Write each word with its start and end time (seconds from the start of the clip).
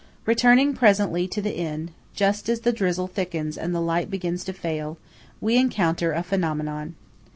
Returning 0.25 0.73
presently 0.73 1.27
to 1.27 1.43
the 1.43 1.55
inn, 1.55 1.91
just 2.15 2.49
as 2.49 2.61
the 2.61 2.73
drizzle 2.73 3.05
thickens 3.05 3.55
and 3.55 3.71
the 3.71 3.79
light 3.79 4.09
begins 4.09 4.43
to 4.45 4.51
fail, 4.51 4.97
we 5.39 5.57
encounter 5.59 6.11
a 6.11 6.23
Phenomenon. 6.23 6.95